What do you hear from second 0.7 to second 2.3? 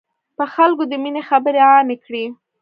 د ميني خبري عامي کړی.